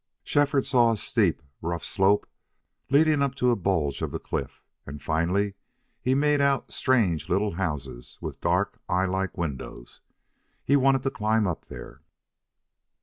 [0.23, 2.25] Shefford saw a steep, rough slope
[2.89, 5.53] leading up to a bulge of the cliff, and finally
[6.01, 10.01] he made out strange little houses with dark, eyelike windows.
[10.65, 12.01] He wanted to climb up there.